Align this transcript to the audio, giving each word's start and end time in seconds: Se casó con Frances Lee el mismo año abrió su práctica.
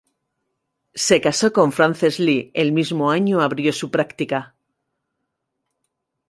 Se 0.95 1.21
casó 1.21 1.53
con 1.53 1.71
Frances 1.71 2.17
Lee 2.19 2.49
el 2.55 2.71
mismo 2.71 3.11
año 3.11 3.39
abrió 3.39 3.71
su 3.71 3.91
práctica. 3.91 4.55